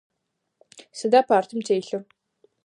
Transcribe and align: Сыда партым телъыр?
Сыда 0.97 1.19
партым 1.29 1.59
телъыр? 1.67 2.01